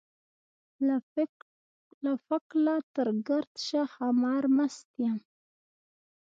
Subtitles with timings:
[2.05, 5.19] له فکله تر ګردشه خمار مست يم.